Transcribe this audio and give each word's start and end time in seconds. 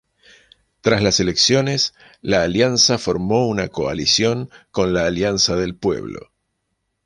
Tras 0.81 1.03
las 1.03 1.19
elecciones, 1.19 1.93
la 2.23 2.41
Alianza 2.41 2.97
formó 2.97 3.47
una 3.47 3.67
coalición 3.67 4.49
con 4.71 4.95
la 4.95 5.05
Alianza 5.05 5.55
del 5.55 5.75
Pueblo. 5.75 6.31